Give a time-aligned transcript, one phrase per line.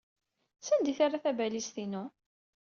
[0.65, 2.03] Sanda ay terra tabalizt-inu?